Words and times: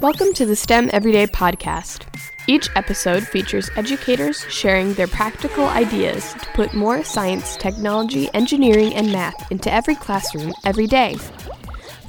Welcome 0.00 0.32
to 0.32 0.46
the 0.46 0.56
STEM 0.56 0.88
Everyday 0.94 1.26
Podcast. 1.26 2.06
Each 2.46 2.70
episode 2.74 3.22
features 3.22 3.68
educators 3.76 4.46
sharing 4.48 4.94
their 4.94 5.06
practical 5.06 5.66
ideas 5.66 6.32
to 6.32 6.46
put 6.54 6.72
more 6.72 7.04
science, 7.04 7.54
technology, 7.58 8.30
engineering, 8.32 8.94
and 8.94 9.12
math 9.12 9.52
into 9.52 9.70
every 9.70 9.94
classroom 9.94 10.54
every 10.64 10.86
day. 10.86 11.16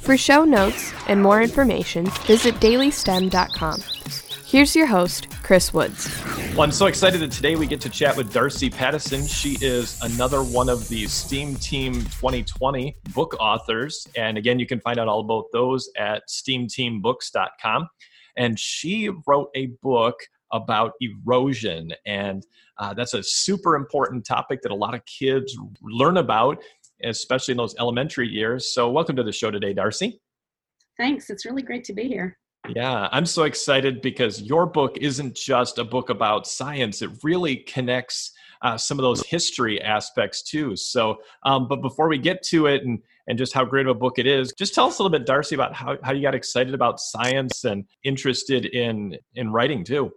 For 0.00 0.16
show 0.16 0.42
notes 0.42 0.94
and 1.06 1.22
more 1.22 1.42
information, 1.42 2.06
visit 2.26 2.54
dailystem.com. 2.54 3.82
Here's 4.46 4.74
your 4.74 4.86
host, 4.86 5.28
Chris 5.42 5.74
Woods. 5.74 6.10
Well, 6.52 6.64
I'm 6.64 6.70
so 6.70 6.84
excited 6.84 7.18
that 7.22 7.32
today 7.32 7.56
we 7.56 7.66
get 7.66 7.80
to 7.80 7.88
chat 7.88 8.14
with 8.14 8.30
Darcy 8.30 8.68
Pattison. 8.68 9.26
She 9.26 9.56
is 9.62 9.98
another 10.02 10.42
one 10.42 10.68
of 10.68 10.86
the 10.90 11.06
STEAM 11.06 11.56
Team 11.56 11.94
2020 11.94 12.94
book 13.14 13.34
authors. 13.40 14.06
And 14.16 14.36
again, 14.36 14.58
you 14.58 14.66
can 14.66 14.78
find 14.78 14.98
out 14.98 15.08
all 15.08 15.20
about 15.20 15.46
those 15.54 15.88
at 15.96 16.24
steamteambooks.com. 16.28 17.88
And 18.36 18.60
she 18.60 19.08
wrote 19.26 19.48
a 19.54 19.68
book 19.82 20.20
about 20.52 20.92
erosion. 21.00 21.94
And 22.04 22.44
uh, 22.76 22.92
that's 22.92 23.14
a 23.14 23.22
super 23.22 23.74
important 23.74 24.26
topic 24.26 24.60
that 24.60 24.72
a 24.72 24.74
lot 24.74 24.94
of 24.94 25.00
kids 25.06 25.56
learn 25.80 26.18
about, 26.18 26.62
especially 27.02 27.52
in 27.52 27.58
those 27.58 27.74
elementary 27.78 28.28
years. 28.28 28.74
So, 28.74 28.90
welcome 28.90 29.16
to 29.16 29.22
the 29.22 29.32
show 29.32 29.50
today, 29.50 29.72
Darcy. 29.72 30.20
Thanks. 30.98 31.30
It's 31.30 31.46
really 31.46 31.62
great 31.62 31.84
to 31.84 31.94
be 31.94 32.08
here. 32.08 32.36
Yeah, 32.68 33.08
I'm 33.10 33.26
so 33.26 33.42
excited 33.42 34.00
because 34.02 34.40
your 34.40 34.66
book 34.66 34.96
isn't 34.98 35.34
just 35.34 35.78
a 35.78 35.84
book 35.84 36.10
about 36.10 36.46
science, 36.46 37.02
it 37.02 37.10
really 37.22 37.56
connects 37.56 38.32
uh, 38.62 38.76
some 38.76 38.98
of 38.98 39.02
those 39.02 39.26
history 39.26 39.82
aspects 39.82 40.42
too. 40.42 40.76
So, 40.76 41.20
um, 41.42 41.66
but 41.66 41.82
before 41.82 42.08
we 42.08 42.18
get 42.18 42.42
to 42.44 42.66
it 42.66 42.84
and, 42.84 43.00
and 43.26 43.36
just 43.36 43.52
how 43.52 43.64
great 43.64 43.86
of 43.86 43.96
a 43.96 43.98
book 43.98 44.18
it 44.18 44.26
is, 44.26 44.52
just 44.56 44.74
tell 44.74 44.86
us 44.86 44.98
a 44.98 45.02
little 45.02 45.18
bit, 45.18 45.26
Darcy, 45.26 45.56
about 45.56 45.74
how, 45.74 45.98
how 46.04 46.12
you 46.12 46.22
got 46.22 46.36
excited 46.36 46.72
about 46.72 47.00
science 47.00 47.64
and 47.64 47.84
interested 48.04 48.66
in, 48.66 49.16
in 49.34 49.50
writing 49.50 49.82
too. 49.82 50.12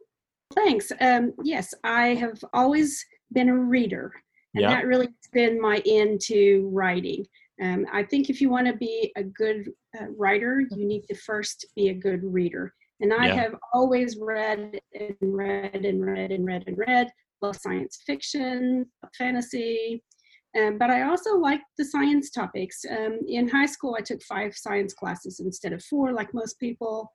Thanks. 0.54 0.92
Um, 1.02 1.34
yes, 1.44 1.74
I 1.84 2.10
have 2.16 2.44
always 2.54 3.04
been 3.32 3.50
a 3.50 3.58
reader, 3.58 4.14
and 4.54 4.62
yeah. 4.62 4.70
that 4.70 4.86
really 4.86 5.08
has 5.08 5.30
been 5.34 5.60
my 5.60 5.78
into 5.86 6.70
writing. 6.72 7.26
Um, 7.62 7.86
I 7.92 8.04
think 8.04 8.30
if 8.30 8.42
you 8.42 8.50
want 8.50 8.68
to 8.68 8.74
be 8.74 9.12
a 9.16 9.24
good 9.24 9.70
uh, 10.00 10.08
writer, 10.18 10.62
you 10.72 10.86
need 10.86 11.04
to 11.08 11.16
first 11.16 11.66
be 11.76 11.90
a 11.90 11.94
good 11.94 12.22
reader. 12.24 12.74
And 13.02 13.14
I 13.14 13.28
yeah. 13.28 13.36
have 13.36 13.56
always 13.74 14.18
read 14.18 14.80
and 14.94 15.16
read 15.22 15.86
and 15.86 16.06
read 16.06 16.32
and 16.32 16.46
read 16.46 16.64
and 16.68 16.78
read 16.78 17.10
both 17.42 17.60
science 17.62 18.00
fiction, 18.06 18.86
fantasy, 19.18 20.02
um, 20.58 20.78
but 20.78 20.90
I 20.90 21.04
also 21.04 21.36
like 21.38 21.62
the 21.78 21.86
science 21.86 22.30
topics. 22.30 22.86
Um, 22.90 23.20
in 23.28 23.48
high 23.48 23.66
school, 23.66 23.96
I 23.98 24.02
took 24.02 24.22
five 24.24 24.56
science 24.56 24.94
classes 24.94 25.40
instead 25.40 25.74
of 25.74 25.84
four, 25.84 26.14
like 26.14 26.34
most 26.34 26.60
people 26.60 27.12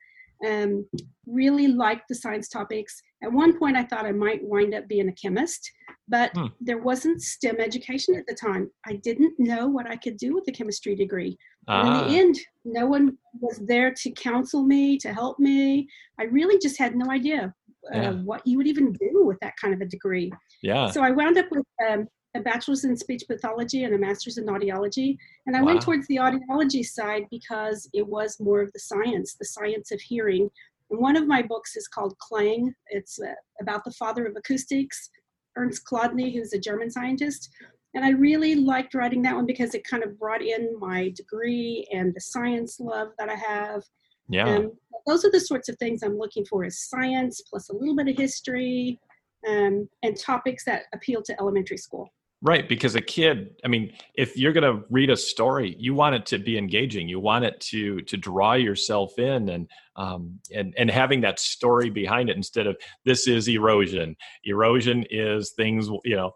um, 0.46 0.86
really 1.26 1.68
liked 1.68 2.04
the 2.08 2.14
science 2.14 2.48
topics. 2.48 3.00
At 3.22 3.32
one 3.32 3.58
point, 3.58 3.76
I 3.76 3.84
thought 3.84 4.06
I 4.06 4.12
might 4.12 4.42
wind 4.42 4.74
up 4.74 4.88
being 4.88 5.08
a 5.08 5.12
chemist, 5.12 5.70
but 6.08 6.30
hmm. 6.34 6.46
there 6.60 6.78
wasn't 6.78 7.22
STEM 7.22 7.60
education 7.60 8.14
at 8.16 8.26
the 8.26 8.34
time. 8.34 8.70
I 8.86 8.94
didn't 9.02 9.34
know 9.38 9.66
what 9.66 9.88
I 9.88 9.96
could 9.96 10.16
do 10.16 10.34
with 10.34 10.44
a 10.48 10.52
chemistry 10.52 10.94
degree. 10.94 11.36
Ah. 11.68 11.86
in 11.86 11.92
the 11.92 12.16
ah. 12.16 12.20
end, 12.20 12.38
no 12.64 12.86
one 12.86 13.16
was 13.40 13.60
there 13.66 13.92
to 13.92 14.10
counsel 14.12 14.62
me, 14.64 14.98
to 14.98 15.12
help 15.12 15.38
me. 15.38 15.88
I 16.18 16.24
really 16.24 16.58
just 16.58 16.78
had 16.78 16.96
no 16.96 17.10
idea 17.10 17.54
uh, 17.94 17.98
yeah. 17.98 18.10
what 18.12 18.46
you 18.46 18.56
would 18.56 18.66
even 18.66 18.92
do 18.92 19.24
with 19.24 19.38
that 19.40 19.54
kind 19.60 19.74
of 19.74 19.80
a 19.80 19.86
degree. 19.86 20.32
Yeah. 20.62 20.90
So 20.90 21.02
I 21.02 21.10
wound 21.10 21.38
up 21.38 21.46
with 21.50 21.64
um, 21.88 22.06
a 22.34 22.40
bachelor's 22.40 22.84
in 22.84 22.96
speech 22.96 23.24
pathology 23.28 23.84
and 23.84 23.94
a 23.94 23.98
master's 23.98 24.38
in 24.38 24.46
audiology. 24.46 25.16
And 25.46 25.56
I 25.56 25.60
wow. 25.60 25.66
went 25.66 25.82
towards 25.82 26.06
the 26.06 26.16
audiology 26.16 26.84
side 26.84 27.24
because 27.30 27.88
it 27.92 28.06
was 28.06 28.38
more 28.40 28.60
of 28.60 28.72
the 28.72 28.80
science, 28.80 29.34
the 29.34 29.46
science 29.46 29.90
of 29.90 30.00
hearing. 30.00 30.48
And 30.90 31.00
one 31.00 31.16
of 31.16 31.26
my 31.26 31.42
books 31.42 31.76
is 31.76 31.88
called 31.88 32.18
Clang. 32.18 32.74
It's 32.88 33.18
uh, 33.20 33.32
about 33.60 33.84
the 33.84 33.92
father 33.92 34.26
of 34.26 34.36
acoustics, 34.36 35.10
Ernst 35.56 35.82
Chladni, 35.90 36.32
who's 36.32 36.52
a 36.52 36.58
German 36.58 36.90
scientist. 36.90 37.48
And 37.94 38.04
I 38.04 38.10
really 38.10 38.54
liked 38.54 38.94
writing 38.94 39.22
that 39.22 39.34
one 39.34 39.46
because 39.46 39.74
it 39.74 39.84
kind 39.84 40.04
of 40.04 40.18
brought 40.18 40.42
in 40.42 40.78
my 40.78 41.12
degree 41.16 41.88
and 41.92 42.14
the 42.14 42.20
science 42.20 42.78
love 42.78 43.08
that 43.18 43.28
I 43.28 43.34
have. 43.34 43.82
Yeah. 44.28 44.46
And 44.46 44.70
those 45.06 45.24
are 45.24 45.30
the 45.30 45.40
sorts 45.40 45.68
of 45.68 45.76
things 45.78 46.02
I'm 46.02 46.18
looking 46.18 46.44
for 46.44 46.64
is 46.64 46.88
science 46.88 47.42
plus 47.48 47.68
a 47.68 47.74
little 47.74 47.96
bit 47.96 48.08
of 48.08 48.16
history 48.16 49.00
um, 49.48 49.88
and 50.02 50.16
topics 50.16 50.64
that 50.66 50.84
appeal 50.94 51.22
to 51.22 51.40
elementary 51.40 51.78
school. 51.78 52.08
Right, 52.42 52.66
because 52.66 52.94
a 52.94 53.02
kid, 53.02 53.56
I 53.66 53.68
mean, 53.68 53.92
if 54.14 54.34
you're 54.34 54.54
going 54.54 54.64
to 54.64 54.86
read 54.88 55.10
a 55.10 55.16
story, 55.16 55.76
you 55.78 55.92
want 55.92 56.14
it 56.14 56.24
to 56.26 56.38
be 56.38 56.56
engaging. 56.56 57.06
You 57.06 57.20
want 57.20 57.44
it 57.44 57.60
to 57.60 58.00
to 58.00 58.16
draw 58.16 58.54
yourself 58.54 59.18
in, 59.18 59.50
and 59.50 59.68
um, 59.96 60.40
and 60.54 60.72
and 60.78 60.90
having 60.90 61.20
that 61.20 61.38
story 61.38 61.90
behind 61.90 62.30
it 62.30 62.36
instead 62.36 62.66
of 62.66 62.78
this 63.04 63.28
is 63.28 63.46
erosion. 63.46 64.16
Erosion 64.44 65.04
is 65.10 65.50
things, 65.50 65.90
you 66.02 66.16
know. 66.16 66.32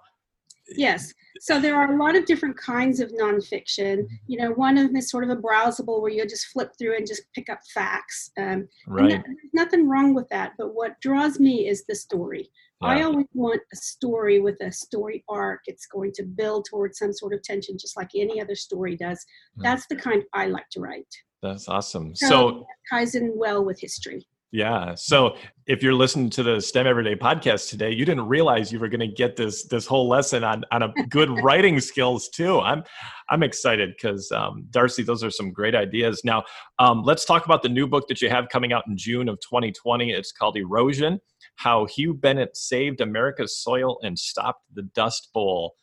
Yes. 0.69 1.15
So 1.41 1.61
there 1.61 1.77
are 1.77 1.93
a 1.93 1.99
lot 1.99 2.17
of 2.17 2.27
different 2.27 2.57
kinds 2.57 3.01
of 3.01 3.11
nonfiction. 3.13 3.99
Mm-hmm. 3.99 4.15
You 4.27 4.39
know, 4.39 4.51
one 4.53 4.79
of 4.79 4.87
them 4.87 4.97
is 4.97 5.11
sort 5.11 5.25
of 5.25 5.31
a 5.31 5.37
browsable 5.37 6.01
where 6.01 6.11
you 6.11 6.25
just 6.27 6.47
flip 6.47 6.73
through 6.79 6.97
and 6.97 7.07
just 7.07 7.23
pick 7.35 7.49
up 7.49 7.61
facts. 7.75 8.31
Um, 8.39 8.69
right. 8.87 9.11
That, 9.11 9.25
there's 9.27 9.53
nothing 9.53 9.89
wrong 9.89 10.15
with 10.15 10.29
that, 10.31 10.53
but 10.59 10.75
what 10.75 11.01
draws 11.01 11.41
me 11.41 11.69
is 11.69 11.85
the 11.87 11.95
story. 11.95 12.51
Yeah. 12.83 12.89
I 12.89 13.03
always 13.03 13.27
want 13.35 13.63
a 13.73 13.77
story 13.77 14.41
with 14.41 14.61
a 14.61 14.71
story 14.71 15.25
arc. 15.29 15.63
It's 15.67 15.87
going 15.87 16.13
to 16.15 16.23
build 16.23 16.67
towards 16.69 16.99
some 16.99 17.13
sort 17.13 17.35
of 17.35 17.43
tension, 17.43 17.79
just 17.79 17.97
like 17.97 18.11
any 18.15 18.41
other 18.41 18.55
story 18.55 18.97
does. 18.97 19.25
Hmm. 19.57 19.63
That's 19.63 19.87
the 19.87 19.97
kind 19.97 20.23
I 20.33 20.47
like 20.47 20.69
to 20.73 20.81
write. 20.81 21.15
That's 21.43 21.69
awesome. 21.69 22.15
So, 22.15 22.29
so 22.29 22.67
ties 22.91 23.15
in 23.15 23.33
well 23.37 23.65
with 23.65 23.79
history. 23.79 24.27
Yeah. 24.55 24.95
So 24.95 25.35
if 25.67 25.83
you're 25.83 25.95
listening 25.95 26.31
to 26.31 26.45
the 26.45 26.61
STEM 26.61 26.87
Everyday 26.87 27.17
podcast 27.17 27.71
today, 27.71 27.91
you 27.91 28.05
didn't 28.05 28.29
realize 28.29 28.71
you 28.71 28.79
were 28.79 28.87
going 28.87 29.01
to 29.01 29.09
get 29.09 29.35
this 29.35 29.65
this 29.65 29.85
whole 29.85 30.09
lesson 30.09 30.45
on 30.45 30.63
on 30.71 30.85
a 30.85 30.93
good 31.09 31.29
writing 31.43 31.81
skills 31.81 32.29
too. 32.29 32.61
I'm 32.61 32.85
I'm 33.29 33.43
excited 33.43 33.97
because 33.97 34.31
um, 34.31 34.69
Darcy, 34.71 35.03
those 35.03 35.25
are 35.25 35.31
some 35.31 35.51
great 35.51 35.75
ideas. 35.75 36.21
Now, 36.23 36.45
um, 36.79 37.03
let's 37.03 37.25
talk 37.25 37.47
about 37.47 37.65
the 37.65 37.69
new 37.69 37.89
book 37.89 38.07
that 38.07 38.23
you 38.23 38.31
have 38.31 38.49
coming 38.49 38.73
out 38.73 38.85
in 38.87 38.97
June 38.97 39.29
of 39.29 39.41
2020. 39.41 40.13
It's 40.13 40.31
called 40.31 40.57
Erosion: 40.57 41.19
How 41.57 41.87
Hugh 41.87 42.15
Bennett 42.15 42.57
Saved 42.57 43.01
America's 43.01 43.59
Soil 43.59 43.99
and 44.05 44.17
Stopped 44.17 44.63
the 44.73 44.83
Dust 44.95 45.31
Bowl. 45.35 45.75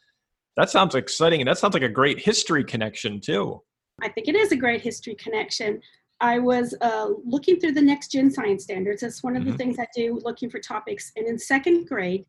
That 0.56 0.70
sounds 0.70 0.96
exciting, 0.96 1.42
and 1.42 1.48
that 1.50 1.58
sounds 1.58 1.74
like 1.74 1.84
a 1.84 1.90
great 1.90 2.20
history 2.20 2.64
connection 2.64 3.20
too. 3.20 3.62
I 4.02 4.08
think 4.08 4.30
it 4.30 4.36
is 4.36 4.54
a 4.54 4.56
great 4.56 4.80
history 4.80 5.16
connection. 5.16 5.82
I 6.22 6.38
was 6.38 6.76
uh, 6.82 7.10
looking 7.26 7.60
through 7.60 7.74
the 7.74 7.82
next 7.82 8.12
gen 8.12 8.30
science 8.30 8.64
standards. 8.64 9.02
That's 9.02 9.24
one 9.24 9.36
of 9.36 9.42
mm-hmm. 9.42 9.52
the 9.52 9.58
things 9.58 9.80
I 9.80 9.88
do, 9.96 10.20
looking 10.24 10.50
for 10.50 10.60
topics. 10.60 11.12
And 11.16 11.26
in 11.28 11.38
second 11.38 11.88
grade, 11.88 12.26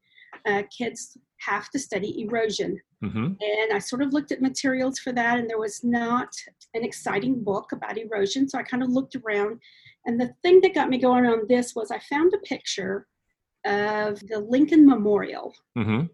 uh, 0.47 0.62
kids 0.76 1.16
have 1.41 1.69
to 1.70 1.78
study 1.78 2.22
erosion. 2.22 2.80
Mm-hmm. 3.04 3.25
And 3.25 3.72
I 3.72 3.78
sort 3.78 4.03
of 4.03 4.12
looked 4.12 4.32
at 4.32 4.41
materials 4.41 4.98
for 4.98 5.12
that, 5.12 5.38
and 5.38 5.48
there 5.48 5.58
was 5.58 5.84
not 5.84 6.28
an 6.75 6.84
exciting 6.84 7.44
book 7.44 7.72
about 7.72 7.98
erosion. 7.98 8.48
So 8.48 8.58
I 8.58 8.62
kind 8.62 8.82
of 8.82 8.88
looked 8.88 9.16
around. 9.16 9.60
And 10.06 10.20
the 10.20 10.32
thing 10.42 10.60
that 10.62 10.74
got 10.74 10.88
me 10.88 10.98
going 10.98 11.26
on 11.26 11.47
this 11.48 11.74
was 11.74 11.91
I 11.91 11.98
found 11.98 12.32
a 12.32 12.38
picture 12.38 13.06
of 13.66 14.20
the 14.28 14.41
Lincoln 14.41 14.86
Memorial. 14.86 15.54
Mm-hmm. 15.76 16.06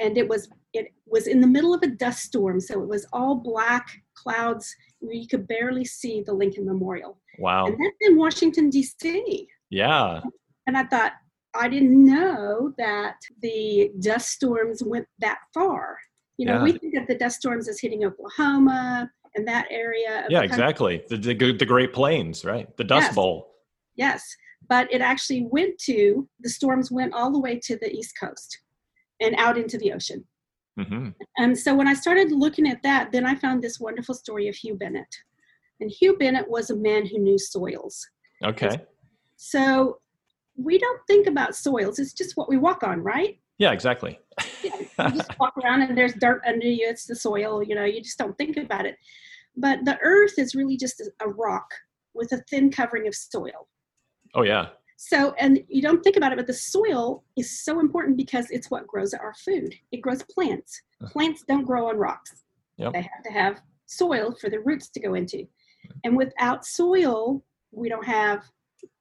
And 0.00 0.18
it 0.18 0.28
was 0.28 0.48
it 0.72 0.92
was 1.06 1.28
in 1.28 1.40
the 1.40 1.46
middle 1.46 1.72
of 1.72 1.82
a 1.82 1.86
dust 1.86 2.24
storm, 2.24 2.60
so 2.60 2.82
it 2.82 2.88
was 2.88 3.06
all 3.12 3.36
black 3.36 3.88
clouds 4.14 4.74
where 5.04 5.14
you 5.14 5.26
could 5.28 5.46
barely 5.46 5.84
see 5.84 6.22
the 6.24 6.32
Lincoln 6.32 6.66
Memorial. 6.66 7.18
Wow. 7.38 7.66
And 7.66 7.74
that's 7.74 7.96
in 8.00 8.16
Washington, 8.16 8.70
D.C. 8.70 9.48
Yeah. 9.70 10.20
And 10.66 10.76
I 10.76 10.84
thought, 10.84 11.12
I 11.54 11.68
didn't 11.68 12.04
know 12.04 12.72
that 12.78 13.16
the 13.40 13.90
dust 14.00 14.30
storms 14.30 14.82
went 14.84 15.06
that 15.20 15.38
far. 15.52 15.98
You 16.36 16.46
know, 16.46 16.54
yeah. 16.54 16.62
we 16.62 16.72
think 16.72 16.94
of 16.96 17.06
the 17.06 17.14
dust 17.14 17.38
storms 17.38 17.68
as 17.68 17.80
hitting 17.80 18.04
Oklahoma 18.04 19.08
and 19.36 19.46
that 19.46 19.66
area. 19.70 20.26
yeah, 20.28 20.42
exactly. 20.42 21.04
The, 21.08 21.16
the, 21.16 21.52
the 21.52 21.66
Great 21.66 21.92
Plains, 21.92 22.44
right? 22.44 22.74
The 22.76 22.84
Dust 22.84 23.06
yes. 23.06 23.14
Bowl. 23.14 23.54
Yes. 23.96 24.24
But 24.68 24.92
it 24.92 25.00
actually 25.00 25.46
went 25.50 25.78
to, 25.80 26.28
the 26.40 26.48
storms 26.48 26.90
went 26.90 27.12
all 27.14 27.30
the 27.30 27.38
way 27.38 27.60
to 27.64 27.76
the 27.76 27.92
East 27.92 28.14
Coast 28.18 28.60
and 29.20 29.34
out 29.36 29.58
into 29.58 29.78
the 29.78 29.92
ocean. 29.92 30.24
Mm-hmm. 30.78 31.10
And 31.38 31.56
so 31.56 31.74
when 31.74 31.88
I 31.88 31.94
started 31.94 32.32
looking 32.32 32.68
at 32.68 32.82
that, 32.82 33.12
then 33.12 33.24
I 33.24 33.34
found 33.34 33.62
this 33.62 33.78
wonderful 33.78 34.14
story 34.14 34.48
of 34.48 34.54
Hugh 34.54 34.74
Bennett. 34.74 35.14
And 35.80 35.90
Hugh 35.90 36.16
Bennett 36.16 36.48
was 36.48 36.70
a 36.70 36.76
man 36.76 37.06
who 37.06 37.18
knew 37.18 37.38
soils. 37.38 38.06
Okay. 38.44 38.76
So 39.36 39.98
we 40.56 40.78
don't 40.78 41.00
think 41.06 41.26
about 41.26 41.56
soils, 41.56 41.98
it's 41.98 42.12
just 42.12 42.36
what 42.36 42.48
we 42.48 42.56
walk 42.56 42.82
on, 42.82 43.00
right? 43.02 43.38
Yeah, 43.58 43.72
exactly. 43.72 44.18
yeah, 44.62 44.76
you 45.08 45.10
just 45.16 45.38
walk 45.38 45.54
around 45.62 45.82
and 45.82 45.96
there's 45.96 46.14
dirt 46.14 46.42
under 46.46 46.66
you, 46.66 46.86
it's 46.88 47.06
the 47.06 47.16
soil, 47.16 47.62
you 47.62 47.74
know, 47.74 47.84
you 47.84 48.00
just 48.00 48.18
don't 48.18 48.36
think 48.36 48.56
about 48.56 48.86
it. 48.86 48.96
But 49.56 49.84
the 49.84 49.98
earth 50.02 50.34
is 50.38 50.54
really 50.54 50.76
just 50.76 51.02
a 51.20 51.28
rock 51.28 51.72
with 52.14 52.32
a 52.32 52.42
thin 52.50 52.70
covering 52.70 53.06
of 53.06 53.14
soil. 53.14 53.68
Oh, 54.34 54.42
yeah. 54.42 54.68
So, 54.96 55.34
and 55.38 55.60
you 55.68 55.82
don't 55.82 56.02
think 56.02 56.16
about 56.16 56.32
it, 56.32 56.36
but 56.36 56.46
the 56.46 56.54
soil 56.54 57.24
is 57.36 57.64
so 57.64 57.80
important 57.80 58.16
because 58.16 58.50
it's 58.50 58.70
what 58.70 58.86
grows 58.86 59.12
our 59.12 59.34
food. 59.34 59.74
It 59.92 60.00
grows 60.00 60.22
plants. 60.22 60.80
Plants 61.06 61.44
don't 61.46 61.64
grow 61.64 61.88
on 61.88 61.96
rocks. 61.96 62.44
Yep. 62.76 62.92
They 62.92 63.02
have 63.02 63.22
to 63.24 63.32
have 63.32 63.62
soil 63.86 64.34
for 64.40 64.48
the 64.48 64.60
roots 64.60 64.88
to 64.90 65.00
go 65.00 65.14
into. 65.14 65.46
And 66.04 66.16
without 66.16 66.64
soil, 66.64 67.44
we 67.72 67.88
don't 67.88 68.06
have 68.06 68.44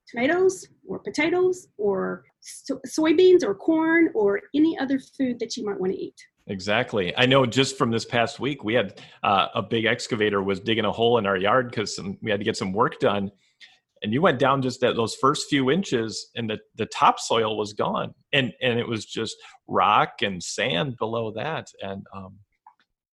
tomatoes 0.07 0.67
or 0.87 0.99
potatoes 0.99 1.67
or 1.77 2.25
so- 2.41 2.81
soybeans 2.87 3.43
or 3.43 3.55
corn 3.55 4.09
or 4.13 4.41
any 4.53 4.77
other 4.77 4.99
food 4.99 5.39
that 5.39 5.55
you 5.55 5.65
might 5.65 5.79
want 5.79 5.93
to 5.93 5.99
eat. 5.99 6.15
Exactly. 6.47 7.15
I 7.17 7.25
know 7.25 7.45
just 7.45 7.77
from 7.77 7.89
this 7.89 8.03
past 8.03 8.39
week, 8.39 8.63
we 8.63 8.73
had 8.73 9.01
uh, 9.23 9.47
a 9.55 9.61
big 9.61 9.85
excavator 9.85 10.43
was 10.43 10.59
digging 10.59 10.85
a 10.85 10.91
hole 10.91 11.17
in 11.17 11.25
our 11.25 11.37
yard 11.37 11.69
because 11.69 11.97
we 12.21 12.29
had 12.29 12.39
to 12.39 12.43
get 12.43 12.57
some 12.57 12.73
work 12.73 12.99
done. 12.99 13.31
And 14.03 14.11
you 14.11 14.21
went 14.21 14.38
down 14.38 14.61
just 14.61 14.81
that 14.81 14.95
those 14.95 15.15
first 15.15 15.47
few 15.50 15.71
inches, 15.71 16.29
and 16.35 16.50
the, 16.50 16.59
the 16.75 16.85
topsoil 16.88 17.57
was 17.57 17.73
gone, 17.73 18.13
and 18.33 18.51
and 18.61 18.77
it 18.77 18.88
was 18.88 19.05
just 19.05 19.35
rock 19.67 20.21
and 20.21 20.44
sand 20.44 20.97
below 20.97 21.31
that. 21.31 21.67
And 21.81 22.05
um, 22.13 22.38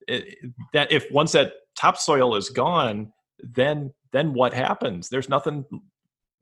it, 0.08 0.37
that 0.72 0.90
if 0.90 1.10
once 1.12 1.32
that 1.32 1.52
topsoil 1.76 2.34
is 2.34 2.50
gone, 2.50 3.12
then 3.38 3.92
then 4.12 4.34
what 4.34 4.52
happens? 4.52 5.08
There's 5.08 5.28
nothing, 5.28 5.64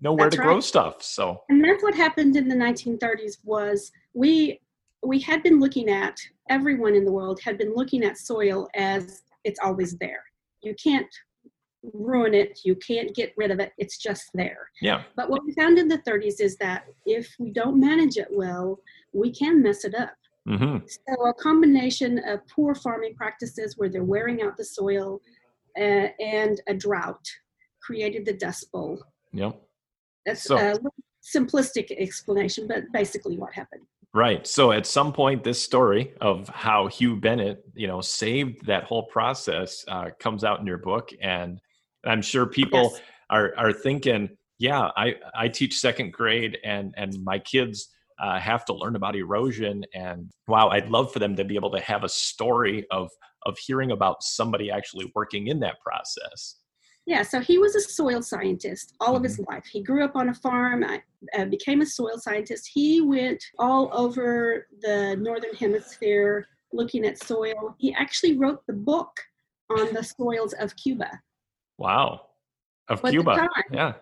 nowhere 0.01 0.27
That's 0.27 0.37
to 0.37 0.41
right. 0.41 0.47
grow 0.49 0.61
stuff. 0.61 1.03
So 1.03 1.43
And 1.51 1.63
that's 1.63 1.83
what 1.83 1.95
happened 1.95 2.37
in 2.37 2.49
the 2.49 2.55
1930s 2.55 3.39
was 3.45 3.93
we 4.15 4.61
we 5.03 5.21
had 5.21 5.43
been 5.43 5.61
looking 5.61 5.89
at 5.89 6.19
everyone 6.49 6.95
in 6.95 7.05
the 7.05 7.13
world 7.13 7.41
had 7.45 7.59
been 7.59 7.75
looking 7.75 8.03
at 8.03 8.19
soil 8.19 8.69
as 8.75 9.23
it's 9.45 9.61
always 9.63 9.97
there. 9.99 10.23
You 10.63 10.75
can't 10.83 11.07
ruin 11.93 12.35
it, 12.35 12.61
you 12.65 12.75
can't 12.77 13.15
get 13.15 13.33
rid 13.37 13.51
of 13.51 13.61
it, 13.61 13.73
it's 13.79 13.99
just 13.99 14.25
there. 14.35 14.69
yeah, 14.81 15.03
But 15.17 15.31
what 15.31 15.45
we 15.45 15.53
found 15.53 15.79
in 15.79 15.89
the 15.89 15.99
30s 15.99 16.41
is 16.41 16.57
that 16.57 16.85
if 17.07 17.35
we 17.39 17.53
don't 17.53 17.79
manage 17.79 18.17
it 18.17 18.29
well, 18.31 18.81
we 19.13 19.31
can 19.33 19.63
mess 19.63 19.85
it 19.85 19.95
up. 19.95 20.13
hmm 20.47 20.79
So 20.87 21.27
a 21.27 21.35
combination 21.35 22.19
of 22.27 22.41
poor 22.49 22.75
farming 22.75 23.15
practices 23.15 23.77
where 23.77 23.89
they're 23.89 24.05
wearing 24.05 24.43
out 24.43 24.57
the 24.57 24.65
soil 24.65 25.21
uh, 25.79 26.09
and 26.21 26.61
a 26.69 26.75
drought 26.75 27.25
created 27.83 28.27
the 28.27 28.33
Dust 28.35 28.71
Bowl. 28.73 29.03
yep. 29.33 29.61
That's 30.27 30.43
So- 30.43 30.57
a 30.57 30.75
simplistic 31.37 31.91
explanation, 31.97 32.67
but 32.67 32.85
basically 32.93 33.37
what 33.39 33.53
happened. 33.55 33.83
Right. 34.15 34.47
So 34.47 34.73
at 34.73 34.87
some 34.87 35.13
point, 35.13 35.45
this 35.45 35.63
story 35.63 36.15
of 36.23 36.49
how 36.49 36.87
Hugh 36.87 37.17
Bennett, 37.17 37.63
you 37.75 37.87
know, 37.87 38.01
saved 38.01 38.65
that 38.67 38.85
whole 38.85 39.03
process 39.05 39.85
uh, 39.87 40.07
comes 40.19 40.45
out 40.45 40.61
in 40.61 40.67
your 40.67 40.79
book, 40.79 41.11
and 41.21 41.61
I'm 42.05 42.23
sure 42.23 42.47
people 42.47 42.91
Yes. 42.93 43.01
are 43.31 43.53
are 43.57 43.73
thinking, 43.73 44.31
yeah, 44.59 44.91
I 44.97 45.15
I 45.35 45.49
teach 45.49 45.79
second 45.79 46.13
grade, 46.13 46.59
and 46.65 46.95
and 46.97 47.13
my 47.25 47.39
kids 47.39 47.89
uh, 48.21 48.39
have 48.41 48.65
to 48.67 48.73
learn 48.75 48.97
about 48.97 49.17
erosion, 49.17 49.85
and 49.95 50.31
wow, 50.49 50.69
I'd 50.69 50.89
love 50.91 51.13
for 51.13 51.19
them 51.19 51.37
to 51.37 51.45
be 51.45 51.55
able 51.57 51.71
to 51.73 51.81
have 51.81 52.05
a 52.05 52.09
story 52.09 52.87
of 52.91 53.09
of 53.47 53.57
hearing 53.59 53.93
about 53.93 54.23
somebody 54.23 54.71
actually 54.71 55.11
working 55.15 55.47
in 55.49 55.61
that 55.61 55.77
process. 55.81 56.57
Yeah, 57.07 57.23
so 57.23 57.41
he 57.41 57.57
was 57.57 57.75
a 57.75 57.81
soil 57.81 58.21
scientist 58.21 58.95
all 59.01 59.17
of 59.17 59.23
Mm-hmm. 59.23 59.25
his 59.25 59.39
life. 59.49 59.65
He 59.73 59.83
grew 59.83 60.05
up 60.05 60.15
on 60.15 60.29
a 60.29 60.35
farm, 60.35 60.85
uh, 60.85 60.99
uh, 61.39 61.47
became 61.47 61.81
a 61.81 61.87
soil 61.87 62.19
scientist. 62.19 62.69
He 62.75 63.01
went 63.01 63.43
all 63.59 63.89
over 63.95 64.67
the 64.83 65.17
northern 65.19 65.55
hemisphere 65.55 66.47
looking 66.73 67.07
at 67.07 67.19
soil. 67.19 67.75
He 67.79 67.95
actually 67.95 68.37
wrote 68.37 68.61
the 68.67 68.75
book 68.75 69.11
on 69.71 69.95
the 69.95 70.03
soils 70.03 70.53
of 70.55 70.77
Cuba. 70.77 71.11
Wow, 71.79 72.27
of 72.89 73.01
But 73.03 73.11
Cuba, 73.13 73.37
time- 73.37 73.49
yeah. 73.73 73.95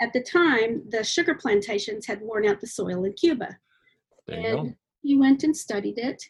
At 0.00 0.12
the 0.12 0.22
time, 0.22 0.82
the 0.90 1.02
sugar 1.02 1.34
plantations 1.34 2.06
had 2.06 2.20
worn 2.20 2.46
out 2.46 2.60
the 2.60 2.66
soil 2.66 3.04
in 3.04 3.12
Cuba. 3.14 3.56
There 4.26 4.56
and 4.56 4.76
he 5.02 5.16
went 5.16 5.42
and 5.44 5.56
studied 5.56 5.98
it 5.98 6.22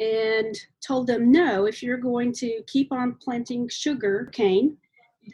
and 0.00 0.54
told 0.86 1.06
them 1.06 1.30
no 1.30 1.66
if 1.66 1.82
you're 1.82 1.96
going 1.96 2.32
to 2.32 2.62
keep 2.66 2.90
on 2.92 3.14
planting 3.22 3.68
sugar 3.68 4.28
cane 4.32 4.76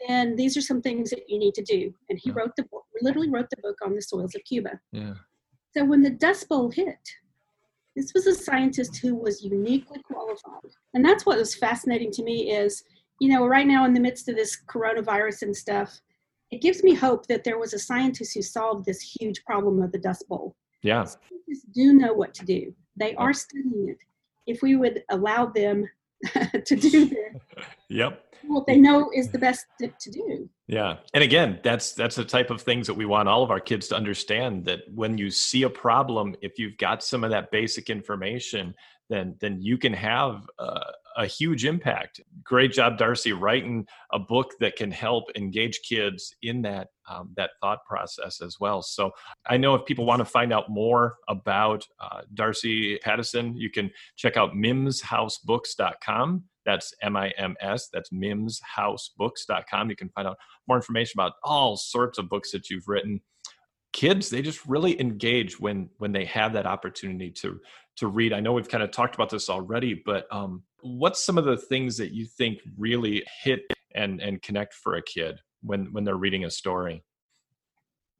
then 0.06 0.36
these 0.36 0.54
are 0.54 0.60
some 0.60 0.82
things 0.82 1.08
that 1.10 1.22
you 1.28 1.38
need 1.38 1.54
to 1.54 1.62
do 1.62 1.92
and 2.10 2.18
he 2.18 2.28
Yeah. 2.28 2.34
wrote 2.36 2.54
the 2.56 2.64
book 2.64 2.84
literally 3.00 3.30
wrote 3.30 3.48
the 3.48 3.56
book 3.62 3.78
on 3.82 3.94
the 3.94 4.02
soils 4.02 4.34
of 4.34 4.44
cuba 4.44 4.78
Yeah. 4.92 5.14
so 5.74 5.82
when 5.86 6.02
the 6.02 6.10
dust 6.10 6.46
bowl 6.50 6.70
hit 6.70 6.98
this 7.96 8.12
was 8.12 8.26
a 8.26 8.34
scientist 8.34 8.98
who 8.98 9.14
was 9.16 9.42
uniquely 9.42 10.02
qualified 10.02 10.70
and 10.92 11.02
that's 11.02 11.24
what 11.24 11.38
was 11.38 11.54
fascinating 11.54 12.10
to 12.12 12.22
me 12.22 12.52
is 12.52 12.84
you 13.20 13.28
know 13.28 13.46
right 13.46 13.66
now 13.66 13.84
in 13.84 13.92
the 13.94 14.00
midst 14.00 14.28
of 14.28 14.34
this 14.36 14.58
coronavirus 14.66 15.42
and 15.42 15.54
stuff 15.56 16.00
it 16.50 16.60
gives 16.60 16.82
me 16.82 16.94
hope 16.94 17.26
that 17.28 17.44
there 17.44 17.58
was 17.60 17.72
a 17.74 17.78
scientist 17.78 18.34
who 18.34 18.42
solved 18.42 18.84
this 18.84 19.00
huge 19.20 19.44
problem 19.44 19.80
of 19.82 19.92
the 19.92 19.98
dust 19.98 20.26
bowl 20.28 20.56
Yeah. 20.82 21.04
scientists 21.04 21.66
do 21.74 21.92
know 21.92 22.12
what 22.12 22.34
to 22.34 22.44
do. 22.44 22.74
They 22.96 23.14
are 23.14 23.32
studying 23.32 23.88
it. 23.90 23.98
If 24.46 24.60
we 24.62 24.74
would 24.76 25.04
allow 25.10 25.46
them 25.46 25.88
to 26.64 26.76
do 26.76 27.04
this, 27.14 27.36
Yep. 27.88 28.12
what 28.48 28.66
they 28.66 28.76
know 28.78 29.10
is 29.14 29.30
the 29.30 29.38
best 29.38 29.66
to, 29.80 29.88
to 30.00 30.10
do. 30.10 30.48
Yeah. 30.66 30.96
And 31.14 31.22
again, 31.22 31.60
that's 31.62 31.92
that's 31.92 32.16
the 32.16 32.24
type 32.24 32.50
of 32.50 32.60
things 32.62 32.86
that 32.88 32.94
we 32.94 33.04
want 33.06 33.28
all 33.28 33.42
of 33.44 33.50
our 33.50 33.60
kids 33.60 33.86
to 33.88 33.96
understand 33.96 34.64
that 34.64 34.80
when 34.94 35.18
you 35.18 35.30
see 35.30 35.62
a 35.62 35.70
problem, 35.70 36.34
if 36.42 36.58
you've 36.58 36.78
got 36.78 37.02
some 37.04 37.22
of 37.24 37.30
that 37.30 37.50
basic 37.52 37.90
information, 37.90 38.74
then 39.10 39.36
then 39.40 39.60
you 39.60 39.76
can 39.76 39.92
have 39.92 40.48
uh, 40.58 40.92
a 41.16 41.26
huge 41.26 41.66
impact. 41.66 42.20
Great 42.44 42.72
job, 42.72 42.96
Darcy, 42.96 43.32
writing 43.32 43.86
a 44.12 44.18
book 44.18 44.54
that 44.60 44.76
can 44.76 44.90
help 44.90 45.24
engage 45.36 45.80
kids 45.86 46.34
in 46.42 46.62
that 46.62 46.88
um, 47.08 47.32
that 47.36 47.50
thought 47.60 47.84
process 47.84 48.40
as 48.40 48.56
well. 48.60 48.80
So 48.82 49.10
I 49.46 49.56
know 49.56 49.74
if 49.74 49.84
people 49.84 50.06
want 50.06 50.20
to 50.20 50.24
find 50.24 50.52
out 50.52 50.70
more 50.70 51.16
about 51.28 51.86
uh, 52.00 52.22
Darcy 52.32 52.98
Pattison, 52.98 53.56
you 53.56 53.68
can 53.68 53.90
check 54.16 54.36
out 54.36 54.54
mimshousebooks.com. 54.54 56.44
That's 56.64 56.94
M 57.02 57.16
I 57.16 57.30
M 57.36 57.56
S. 57.60 57.88
That's 57.92 58.10
mimshousebooks.com. 58.10 59.90
You 59.90 59.96
can 59.96 60.10
find 60.10 60.28
out 60.28 60.38
more 60.68 60.76
information 60.76 61.18
about 61.18 61.32
all 61.42 61.76
sorts 61.76 62.18
of 62.18 62.28
books 62.28 62.52
that 62.52 62.70
you've 62.70 62.86
written. 62.86 63.20
Kids, 63.92 64.30
they 64.30 64.40
just 64.42 64.64
really 64.66 65.00
engage 65.00 65.58
when 65.58 65.90
when 65.98 66.12
they 66.12 66.24
have 66.26 66.52
that 66.52 66.66
opportunity 66.66 67.30
to 67.32 67.60
to 67.96 68.06
read. 68.06 68.32
I 68.32 68.40
know 68.40 68.52
we've 68.52 68.68
kind 68.68 68.82
of 68.84 68.90
talked 68.92 69.14
about 69.14 69.30
this 69.30 69.50
already, 69.50 69.94
but 69.94 70.26
um, 70.30 70.62
what's 70.80 71.24
some 71.24 71.38
of 71.38 71.44
the 71.44 71.56
things 71.56 71.96
that 71.96 72.12
you 72.12 72.24
think 72.26 72.60
really 72.78 73.24
hit 73.42 73.60
and 73.94 74.20
and 74.20 74.40
connect 74.42 74.74
for 74.74 74.94
a 74.94 75.02
kid 75.02 75.40
when 75.62 75.92
when 75.92 76.04
they're 76.04 76.16
reading 76.16 76.44
a 76.44 76.50
story? 76.50 77.02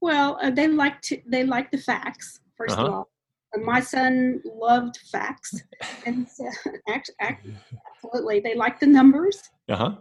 Well, 0.01 0.37
uh, 0.41 0.49
they 0.49 0.67
like 0.67 1.01
to 1.03 1.21
they 1.27 1.43
like 1.45 1.71
the 1.71 1.77
facts 1.77 2.39
1st 2.59 2.71
Uh-huh. 2.71 2.85
of 2.87 2.93
all. 2.93 3.09
And 3.53 3.65
my 3.65 3.81
son 3.81 4.41
loved 4.45 4.97
facts, 5.11 5.61
and 6.05 6.25
so, 6.27 6.45
act, 6.89 7.11
act, 7.19 7.45
absolutely, 7.95 8.39
they 8.39 8.55
like 8.55 8.79
the 8.79 8.87
numbers. 8.87 9.41
Uh 9.67 9.75
huh. 9.75 9.95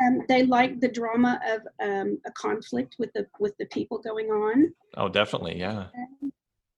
Um, 0.00 0.20
they 0.28 0.44
like 0.44 0.80
the 0.80 0.88
drama 0.88 1.38
of 1.46 1.60
um, 1.86 2.18
a 2.26 2.30
conflict 2.32 2.96
with 2.98 3.12
the 3.14 3.26
with 3.40 3.54
the 3.58 3.66
people 3.66 3.98
going 3.98 4.28
on, 4.28 4.72
Oh, 4.96 5.08
definitely. 5.08 5.58
Yeah. 5.58 5.86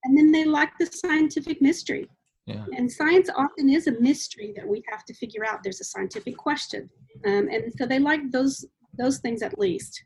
and 0.05 0.17
then 0.19 0.33
they 0.33 0.45
like 0.45 0.71
the 0.79 0.87
scientific 0.87 1.62
mystery. 1.62 2.09
Yeah. 2.47 2.65
And 2.77 2.91
science 2.91 3.31
often 3.35 3.71
is 3.71 3.87
a 3.87 3.99
mystery 4.00 4.53
that 4.57 4.67
we 4.67 4.83
have 4.91 5.05
to 5.07 5.15
figure 5.15 5.47
out. 5.47 5.62
There's 5.62 5.81
a 5.81 5.85
scientific 5.85 6.37
question, 6.37 6.91
um, 7.25 7.49
and 7.50 7.73
so 7.79 7.87
they 7.87 7.99
like 7.99 8.31
those 8.33 8.67
those 8.99 9.19
things 9.19 9.43
at 9.43 9.59
least. 9.59 10.03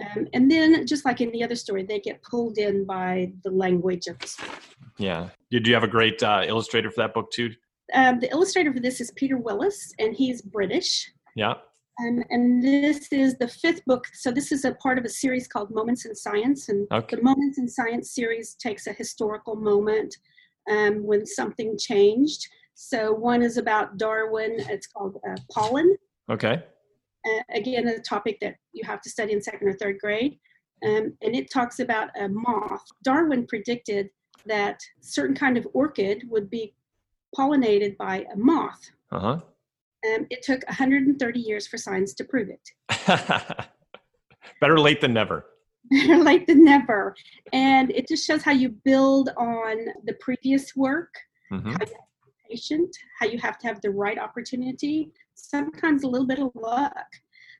Um, 0.00 0.26
and 0.32 0.50
then, 0.50 0.86
just 0.86 1.04
like 1.04 1.20
in 1.20 1.30
the 1.32 1.44
other 1.44 1.54
story, 1.54 1.82
they 1.84 2.00
get 2.00 2.22
pulled 2.22 2.58
in 2.58 2.86
by 2.86 3.32
the 3.44 3.50
language 3.50 4.06
of 4.06 4.18
the 4.20 4.26
story. 4.26 4.50
Yeah. 4.98 5.28
Did 5.50 5.66
you 5.66 5.74
have 5.74 5.84
a 5.84 5.88
great 5.88 6.22
uh, 6.22 6.44
illustrator 6.46 6.90
for 6.90 7.02
that 7.02 7.12
book 7.12 7.30
too? 7.30 7.50
Um, 7.92 8.18
the 8.20 8.30
illustrator 8.30 8.72
for 8.72 8.80
this 8.80 9.00
is 9.00 9.10
Peter 9.16 9.36
Willis, 9.36 9.92
and 9.98 10.14
he's 10.14 10.40
British. 10.40 11.10
Yeah. 11.36 11.54
Um, 12.00 12.22
and 12.30 12.62
this 12.62 13.08
is 13.12 13.36
the 13.36 13.48
fifth 13.48 13.84
book. 13.84 14.06
So 14.14 14.30
this 14.30 14.50
is 14.50 14.64
a 14.64 14.74
part 14.74 14.98
of 14.98 15.04
a 15.04 15.08
series 15.08 15.46
called 15.46 15.70
Moments 15.70 16.06
in 16.06 16.14
Science, 16.14 16.68
and 16.68 16.86
Okay. 16.90 17.16
the 17.16 17.22
Moments 17.22 17.58
in 17.58 17.68
Science 17.68 18.14
series 18.14 18.54
takes 18.54 18.86
a 18.86 18.92
historical 18.92 19.56
moment 19.56 20.16
um, 20.70 21.04
when 21.04 21.26
something 21.26 21.76
changed. 21.78 22.46
So 22.74 23.12
one 23.12 23.42
is 23.42 23.58
about 23.58 23.98
Darwin. 23.98 24.56
It's 24.70 24.86
called 24.86 25.20
uh, 25.28 25.36
pollen. 25.50 25.96
Okay. 26.30 26.62
Uh, 27.24 27.42
again, 27.54 27.86
a 27.88 27.98
topic 28.00 28.38
that 28.40 28.56
you 28.72 28.84
have 28.84 29.00
to 29.02 29.10
study 29.10 29.32
in 29.32 29.42
second 29.42 29.68
or 29.68 29.74
third 29.74 29.98
grade. 29.98 30.38
Um, 30.84 31.12
and 31.22 31.36
it 31.36 31.50
talks 31.52 31.78
about 31.78 32.08
a 32.18 32.28
moth. 32.28 32.84
Darwin 33.04 33.46
predicted 33.46 34.08
that 34.46 34.80
certain 35.00 35.36
kind 35.36 35.56
of 35.56 35.68
orchid 35.74 36.24
would 36.28 36.50
be 36.50 36.74
pollinated 37.38 37.96
by 37.96 38.26
a 38.32 38.36
moth. 38.36 38.90
Uh 39.12 39.20
huh. 39.20 39.40
Um, 40.04 40.26
it 40.30 40.42
took 40.42 40.66
130 40.66 41.40
years 41.40 41.66
for 41.66 41.76
science 41.78 42.14
to 42.14 42.24
prove 42.24 42.48
it. 42.48 42.70
Better 44.60 44.78
late 44.78 45.00
than 45.00 45.12
never. 45.12 45.46
Better 45.90 46.18
late 46.22 46.46
than 46.46 46.64
never. 46.64 47.14
And 47.52 47.90
it 47.92 48.08
just 48.08 48.26
shows 48.26 48.42
how 48.42 48.52
you 48.52 48.70
build 48.84 49.30
on 49.36 49.76
the 50.04 50.14
previous 50.20 50.74
work, 50.76 51.14
hmm 51.50 51.58
how 51.58 51.70
you 51.70 51.78
have 51.78 51.88
to 51.88 51.94
be 52.26 52.32
patient, 52.50 52.96
how 53.20 53.26
you 53.26 53.38
have 53.38 53.58
to 53.58 53.66
have 53.66 53.80
the 53.80 53.90
right 53.90 54.18
opportunity, 54.18 55.10
sometimes 55.34 56.02
a 56.02 56.08
little 56.08 56.26
bit 56.26 56.38
of 56.40 56.50
luck. 56.54 57.06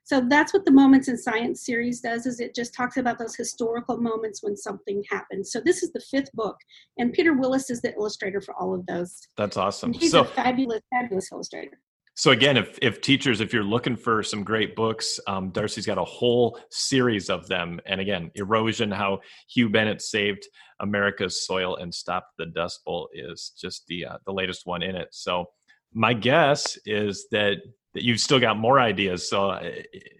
So 0.04 0.20
that's 0.20 0.52
what 0.52 0.64
the 0.64 0.72
Moments 0.72 1.06
in 1.08 1.16
Science 1.16 1.64
series 1.64 2.00
does 2.00 2.26
is 2.26 2.40
it 2.40 2.56
just 2.56 2.74
talks 2.74 2.96
about 2.96 3.18
those 3.18 3.36
historical 3.36 3.98
moments 3.98 4.42
when 4.42 4.56
something 4.56 5.02
happens. 5.08 5.52
So 5.52 5.60
this 5.60 5.82
is 5.84 5.92
the 5.92 6.00
fifth 6.00 6.32
book, 6.32 6.56
and 6.98 7.12
Peter 7.12 7.34
Willis 7.34 7.70
is 7.70 7.80
the 7.82 7.94
illustrator 7.94 8.40
for 8.40 8.54
all 8.54 8.74
of 8.74 8.84
those. 8.86 9.20
That's 9.36 9.56
awesome. 9.56 9.92
And 9.92 10.00
he's 10.00 10.10
So 10.10 10.22
a 10.22 10.24
fabulous, 10.24 10.80
fabulous 10.90 11.30
illustrator. 11.30 11.78
So 12.22 12.30
again, 12.30 12.56
if 12.56 12.78
if 12.80 13.00
teachers, 13.00 13.40
if 13.40 13.52
you're 13.52 13.64
looking 13.64 13.96
for 13.96 14.22
some 14.22 14.44
great 14.44 14.76
books, 14.76 15.18
um, 15.26 15.50
Darcy's 15.50 15.86
got 15.86 15.98
a 15.98 16.04
whole 16.04 16.56
series 16.70 17.28
of 17.28 17.48
them. 17.48 17.80
And 17.84 18.00
again, 18.00 18.30
erosion: 18.36 18.92
how 18.92 19.22
Hugh 19.52 19.68
Bennett 19.68 20.00
saved 20.00 20.46
America's 20.78 21.44
soil 21.44 21.74
and 21.74 21.92
stopped 21.92 22.28
the 22.38 22.46
Dust 22.46 22.84
Bowl 22.86 23.08
is 23.12 23.50
just 23.60 23.88
the 23.88 24.04
uh, 24.04 24.18
the 24.24 24.32
latest 24.32 24.66
one 24.66 24.84
in 24.84 24.94
it. 24.94 25.08
So 25.10 25.46
my 25.92 26.14
guess 26.14 26.78
is 26.86 27.26
that 27.32 27.56
that 27.92 28.04
you've 28.04 28.20
still 28.20 28.38
got 28.38 28.56
more 28.56 28.78
ideas. 28.78 29.28
So 29.28 29.50
uh, 29.50 29.72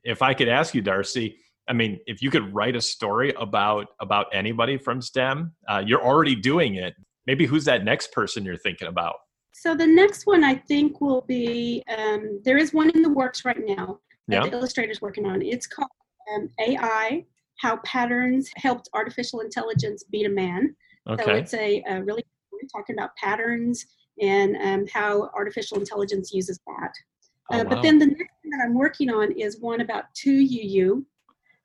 if 0.02 0.23
I 0.23 0.35
could 0.35 0.49
ask 0.49 0.75
you, 0.75 0.82
Darcy, 0.82 1.37
I 1.68 1.73
mean, 1.73 2.00
if 2.06 2.21
you 2.21 2.32
could 2.32 2.52
write 2.52 2.75
a 2.75 2.80
story 2.80 3.32
about 3.38 3.87
about 4.00 4.26
anybody 4.32 4.76
from 4.76 5.02
STEM, 5.02 5.52
uh, 5.68 5.85
you're 5.87 6.04
already 6.04 6.35
doing 6.35 6.75
it. 6.75 6.94
Maybe 7.28 7.47
who's 7.47 7.66
that 7.66 7.85
next 7.85 8.11
person 8.11 8.44
you're 8.44 8.56
thinking 8.56 8.88
about? 8.88 9.14
So 9.52 9.75
the 9.75 9.87
next 9.87 10.26
one 10.26 10.42
I 10.44 10.54
think 10.54 11.00
will 11.00 11.23
be 11.23 11.82
um, 11.97 12.40
there 12.44 12.56
is 12.56 12.73
one 12.73 12.90
in 12.90 13.02
the 13.02 13.11
works 13.11 13.44
right 13.44 13.61
now 13.64 13.99
that 14.28 14.44
yeah. 14.44 14.49
the 14.49 14.56
illustrator's 14.56 15.00
working 15.00 15.26
on. 15.26 15.42
It's 15.42 15.66
called 15.66 15.90
um, 16.35 16.49
AI: 16.59 17.25
How 17.59 17.76
Patterns 17.85 18.50
Helped 18.56 18.88
Artificial 18.94 19.40
Intelligence 19.40 20.04
Beat 20.11 20.26
a 20.26 20.30
Man. 20.30 20.75
Okay. 21.09 21.25
So 21.25 21.30
it's 21.32 21.54
a, 21.54 21.82
a 21.88 22.02
really 22.02 22.25
talking 22.73 22.97
about 22.97 23.14
patterns 23.16 23.87
and 24.21 24.56
um, 24.56 24.87
how 24.92 25.30
artificial 25.35 25.78
intelligence 25.78 26.32
uses 26.32 26.59
that. 26.66 26.92
Oh, 27.50 27.61
uh, 27.61 27.64
wow. 27.64 27.71
But 27.71 27.82
then 27.82 27.99
the 27.99 28.06
next 28.06 28.18
thing 28.18 28.50
that 28.52 28.64
I'm 28.64 28.75
working 28.75 29.11
on 29.11 29.32
is 29.32 29.61
one 29.61 29.80
about 29.80 30.04
Tu 30.14 30.47
Youyou. 30.47 31.04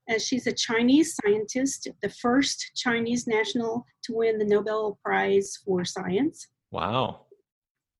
and 0.07 0.21
she's 0.21 0.47
a 0.47 0.53
Chinese 0.53 1.17
scientist, 1.23 1.87
the 2.01 2.09
first 2.09 2.71
Chinese 2.75 3.27
national 3.27 3.85
to 4.03 4.13
win 4.13 4.37
the 4.37 4.45
Nobel 4.45 4.97
Prize 5.03 5.59
for 5.63 5.85
Science. 5.85 6.47
Wow. 6.71 7.26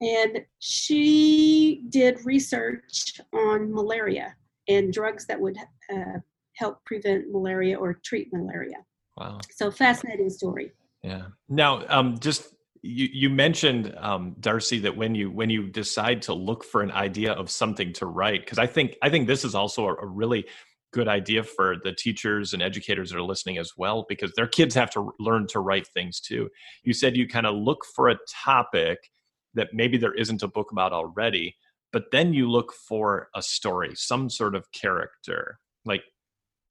And 0.02 0.46
she 0.60 1.84
did 1.90 2.24
research 2.26 3.20
on 3.34 3.74
malaria 3.74 4.36
and 4.68 4.94
drugs 4.94 5.26
that 5.26 5.40
would 5.40 5.58
uh, 5.92 6.20
help 6.56 6.84
prevent 6.86 7.32
malaria 7.32 7.78
or 7.78 8.00
treat 8.04 8.32
malaria. 8.32 8.78
Wow. 9.18 9.40
So 9.56 9.72
fascinating 9.72 10.30
story. 10.30 10.72
Yeah. 11.04 11.28
Now, 11.50 11.84
um, 11.90 12.20
just 12.20 12.54
you, 12.82 13.08
you 13.12 13.30
mentioned 13.30 13.96
um, 13.98 14.36
Darcy 14.40 14.80
that 14.80 14.96
when 14.96 15.16
you 15.16 15.32
when 15.32 15.50
you 15.50 15.68
decide 15.68 16.22
to 16.24 16.34
look 16.34 16.64
for 16.64 16.82
an 16.82 16.92
idea 16.92 17.32
of 17.34 17.50
something 17.50 17.92
to 17.94 18.06
write, 18.06 18.42
because 18.42 18.60
I 18.60 18.68
think 18.68 18.96
I 19.02 19.10
think 19.10 19.28
this 19.28 19.44
is 19.44 19.56
also 19.56 19.88
a, 19.88 19.96
a 19.96 20.06
really 20.06 20.46
good 20.94 21.08
idea 21.08 21.44
for 21.44 21.76
the 21.84 21.94
teachers 21.94 22.54
and 22.54 22.62
educators 22.62 23.10
that 23.10 23.18
are 23.18 23.24
listening 23.24 23.58
as 23.58 23.74
well, 23.78 24.06
because 24.08 24.32
their 24.36 24.48
kids 24.48 24.76
have 24.76 24.90
to 24.92 25.12
learn 25.20 25.48
to 25.48 25.60
write 25.60 25.88
things 25.88 26.20
too. 26.20 26.50
You 26.84 26.94
said 26.94 27.18
you 27.18 27.28
kind 27.28 27.46
of 27.46 27.56
look 27.56 27.84
for 27.96 28.10
a 28.10 28.18
topic 28.44 29.10
that 29.58 29.74
maybe 29.74 29.98
there 29.98 30.14
isn't 30.14 30.44
a 30.44 30.48
book 30.48 30.72
about 30.72 30.94
already, 30.94 31.56
but 31.92 32.06
then 32.12 32.34
you 32.34 32.50
look 32.50 32.74
for 32.74 33.30
a 33.36 33.42
story, 33.42 33.92
some 33.96 34.30
sort 34.30 34.56
of 34.56 34.72
character. 34.72 35.60
Like, 35.86 36.04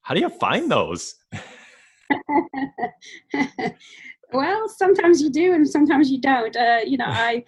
how 0.01 0.13
do 0.13 0.21
you 0.21 0.29
find 0.29 0.71
those? 0.71 1.15
well, 4.33 4.67
sometimes 4.69 5.21
you 5.21 5.29
do, 5.29 5.53
and 5.53 5.67
sometimes 5.67 6.09
you 6.09 6.19
don't. 6.19 6.55
Uh, 6.55 6.79
you 6.85 6.97
know, 6.97 7.05
I 7.07 7.43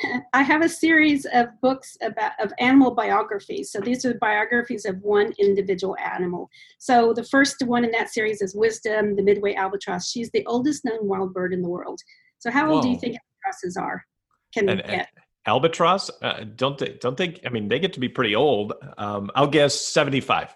I 0.32 0.42
have 0.42 0.62
a 0.62 0.68
series 0.68 1.26
of 1.32 1.48
books 1.60 1.96
about 2.02 2.32
of 2.40 2.52
animal 2.58 2.94
biographies. 2.94 3.70
So 3.70 3.80
these 3.80 4.04
are 4.04 4.14
biographies 4.14 4.84
of 4.84 5.00
one 5.02 5.32
individual 5.38 5.96
animal. 5.98 6.50
So 6.78 7.12
the 7.12 7.24
first 7.24 7.62
one 7.62 7.84
in 7.84 7.90
that 7.92 8.10
series 8.10 8.42
is 8.42 8.54
Wisdom, 8.54 9.16
the 9.16 9.22
Midway 9.22 9.54
albatross. 9.54 10.10
She's 10.10 10.30
the 10.30 10.44
oldest 10.46 10.84
known 10.84 11.06
wild 11.06 11.34
bird 11.34 11.52
in 11.52 11.62
the 11.62 11.68
world. 11.68 12.00
So 12.38 12.50
how 12.50 12.68
old 12.68 12.76
Whoa. 12.76 12.82
do 12.82 12.88
you 12.90 12.98
think 12.98 13.16
albatrosses 13.16 13.76
are? 13.76 14.04
Can 14.54 14.68
And- 14.68 14.82
get? 14.84 15.08
Albatross? 15.46 16.08
Uh, 16.22 16.44
don't 16.54 16.78
they? 16.78 16.96
Don't 17.00 17.16
they? 17.16 17.40
I 17.44 17.48
mean, 17.48 17.66
they 17.68 17.80
get 17.80 17.92
to 17.94 18.00
be 18.00 18.08
pretty 18.08 18.34
old. 18.36 18.74
Um, 18.96 19.28
I'll 19.34 19.48
guess 19.48 19.74
seventy-five. 19.80 20.54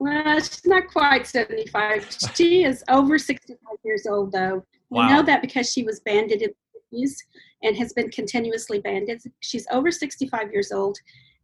Well, 0.00 0.38
she's 0.38 0.64
not 0.66 0.86
quite 0.88 1.26
75. 1.26 2.06
She 2.34 2.62
is 2.64 2.84
over 2.88 3.18
65 3.18 3.58
years 3.84 4.06
old, 4.06 4.30
though. 4.30 4.62
We 4.90 4.98
Wow. 4.98 5.08
know 5.08 5.22
that 5.24 5.40
because 5.42 5.72
she 5.72 5.82
was 5.82 5.98
banded 6.00 6.40
in 6.42 6.50
the 6.92 6.98
50s 6.98 7.16
and 7.64 7.76
has 7.76 7.92
been 7.94 8.08
continuously 8.10 8.78
banded. 8.80 9.20
She's 9.40 9.66
over 9.72 9.90
65 9.90 10.52
years 10.52 10.70
old 10.70 10.98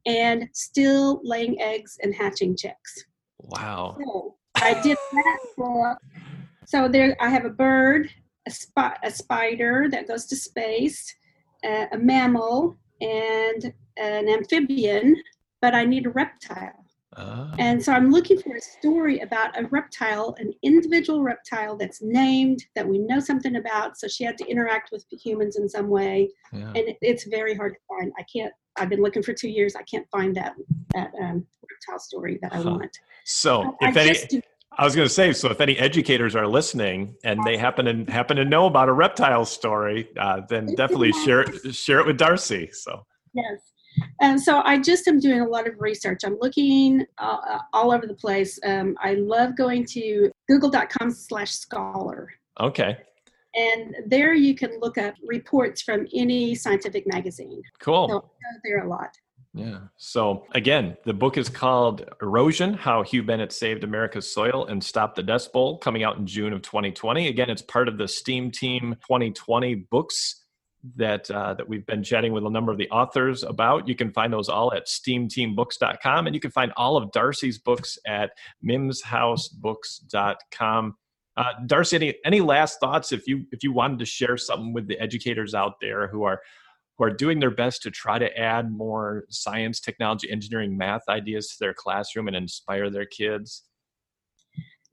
and 0.07 0.49
still 0.53 1.21
laying 1.25 1.61
eggs 1.61 1.99
and 2.03 2.15
hatching 2.15 2.57
chicks. 2.57 3.05
Wow. 3.41 3.97
So 4.01 4.37
I 4.57 4.81
did 4.83 4.99
that 5.13 5.39
for. 5.57 5.99
So 6.67 6.87
there, 6.87 7.17
I 7.21 7.31
have 7.31 7.45
a 7.47 7.51
bird, 7.51 8.09
a, 8.47 8.51
spi- 8.53 8.99
a 9.03 9.11
spider 9.11 9.89
that 9.91 10.07
goes 10.07 10.27
to 10.27 10.37
space, 10.37 11.13
uh, 11.65 11.87
a 11.93 11.99
mammal, 11.99 12.77
and 13.01 13.73
an 13.97 14.29
amphibian, 14.29 15.17
but 15.61 15.75
I 15.75 15.85
need 15.85 16.07
a 16.07 16.11
reptile. 16.11 16.85
Ah. 17.17 17.55
And 17.59 17.83
so 17.83 17.93
I'm 17.93 18.11
looking 18.11 18.41
for 18.41 18.57
a 18.57 18.61
story 18.61 19.21
about 19.21 19.59
a 19.59 19.67
reptile, 19.69 20.35
an 20.39 20.53
individual 20.63 21.23
reptile 21.23 21.77
that's 21.77 22.03
named, 22.03 22.65
that 22.75 22.87
we 22.87 22.99
know 22.99 23.21
something 23.21 23.57
about. 23.57 23.97
So 23.99 24.09
she 24.09 24.25
had 24.25 24.37
to 24.39 24.47
interact 24.47 24.91
with 24.91 25.05
humans 25.11 25.57
in 25.57 25.69
some 25.69 25.89
way. 25.89 26.31
yeah. 26.53 26.69
And 26.69 26.77
it, 26.77 26.97
it's 27.01 27.25
very 27.25 27.55
hard 27.55 27.75
to 27.75 27.81
find. 27.89 28.13
I 28.19 28.25
can't, 28.35 28.53
I've 28.77 28.89
been 28.89 29.01
looking 29.01 29.23
for 29.23 29.33
two 29.33 29.49
years. 29.49 29.77
I 29.77 29.83
can't 29.83 30.07
find 30.11 30.35
that, 30.37 30.55
that 30.95 31.13
um, 31.21 31.47
reptile 31.71 32.01
story 32.01 32.39
that 32.43 32.53
I 32.53 32.61
want. 32.61 32.99
So, 33.25 33.77
I 33.81 33.91
if 33.91 33.97
any, 33.97 34.09
just 34.13 34.29
do- 34.31 34.43
I 34.77 34.85
was 34.85 34.95
going 34.97 35.07
to 35.07 35.13
say, 35.13 35.33
so 35.33 35.51
if 35.51 35.61
any 35.61 35.79
educators 35.79 36.35
are 36.35 36.47
listening 36.47 37.15
and 37.25 37.41
they 37.45 37.57
happen 37.57 38.07
to 38.07 38.13
happen 38.13 38.37
to 38.37 38.45
know 38.45 38.67
about 38.67 38.89
a 38.89 38.93
reptile 38.93 39.45
story, 39.45 40.09
uh, 40.19 40.43
then 40.49 40.75
definitely 40.75 41.13
share 41.25 41.43
it, 41.43 41.75
share 41.75 42.01
it 42.01 42.07
with 42.07 42.19
Darcy. 42.19 42.71
So, 42.73 43.05
Yes. 43.35 43.73
And 44.21 44.41
so 44.41 44.61
I 44.65 44.79
just 44.81 45.07
am 45.07 45.21
doing 45.21 45.41
a 45.41 45.47
lot 45.47 45.69
of 45.69 45.75
research. 45.79 46.21
I'm 46.25 46.37
looking 46.41 47.05
uh, 47.19 47.37
uh, 47.49 47.59
all 47.73 47.93
over 47.93 48.07
the 48.07 48.15
place. 48.15 48.59
Um, 48.65 48.97
I 49.01 49.15
love 49.15 49.57
going 49.57 49.85
to 49.87 50.31
google.com 50.49 51.11
slash 51.13 51.53
scholar. 51.53 52.31
okay, 52.61 52.97
And 53.55 53.95
there 54.07 54.35
you 54.35 54.55
can 54.55 54.81
look 54.81 54.99
up 54.99 55.15
reports 55.25 55.83
from 55.83 56.07
any 56.15 56.55
scientific 56.55 57.05
magazine. 57.07 57.63
cool. 57.81 58.09
So 58.09 58.17
I 58.17 58.19
go 58.19 58.61
there 58.65 58.85
a 58.85 58.89
lot. 58.89 59.11
Yeah. 59.55 59.79
So 59.97 60.45
again, 60.53 60.99
the 61.05 61.15
book 61.15 61.39
is 61.39 61.49
called 61.49 62.05
Erosion: 62.21 62.75
How 62.75 63.05
Hugh 63.05 63.23
Bennett 63.23 63.53
Saved 63.53 63.85
America's 63.85 64.35
Soil 64.35 64.67
and 64.67 64.83
Stopped 64.83 65.15
the 65.15 65.23
Dust 65.23 65.53
Bowl, 65.53 65.79
coming 65.79 66.03
out 66.03 66.19
in 66.19 66.27
June 66.27 66.53
of 66.53 66.63
2020. 66.63 67.29
Again, 67.29 67.49
it's 67.49 67.63
part 67.63 67.87
of 67.87 67.97
the 67.97 68.09
Steam 68.09 68.51
Team 68.51 68.97
2020 69.07 69.77
books 69.77 70.43
that 70.97 71.31
uh, 71.31 71.55
that 71.55 71.69
we've 71.69 71.87
been 71.87 72.03
chatting 72.03 72.33
with 72.33 72.45
a 72.45 72.51
number 72.51 72.73
of 72.73 72.79
the 72.79 72.91
authors 72.91 73.45
about. 73.45 73.87
You 73.87 73.95
can 73.95 74.11
find 74.13 74.33
those 74.33 74.49
all 74.49 74.75
at 74.75 74.87
steamteambooks.com, 74.87 76.27
and 76.27 76.35
you 76.35 76.41
can 76.41 76.51
find 76.51 76.73
all 76.77 76.97
of 76.97 77.13
Darcy's 77.13 77.59
books 77.59 77.97
at 78.07 78.33
mimshousebooks.com. 78.67 80.97
Uh, 81.37 81.53
Darcy, 81.67 81.97
any 81.97 82.15
any 82.25 82.41
last 82.41 82.81
thoughts? 82.81 83.13
If 83.13 83.29
you 83.29 83.45
if 83.53 83.63
you 83.63 83.73
wanted 83.73 84.01
to 84.01 84.05
share 84.05 84.37
something 84.37 84.73
with 84.73 84.89
the 84.89 84.99
educators 85.01 85.55
out 85.55 85.75
there 85.81 86.09
who 86.09 86.25
are 86.25 86.43
who 86.97 87.05
are 87.05 87.11
doing 87.11 87.41
their 87.41 87.51
best 87.51 87.83
to 87.83 87.91
try 87.91 88.19
to 88.19 88.39
add 88.39 88.71
more 88.71 89.25
science, 89.29 89.81
technology, 89.81 90.31
engineering, 90.31 90.77
math 90.77 91.03
ideas 91.09 91.49
to 91.49 91.57
their 91.61 91.75
classroom 91.75 92.29
and 92.29 92.37
inspire 92.37 92.91
their 92.91 93.07
kids. 93.07 93.65